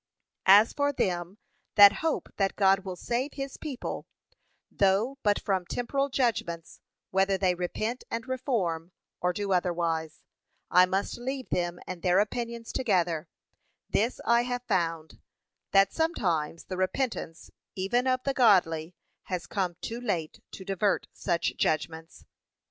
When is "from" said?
5.39-5.63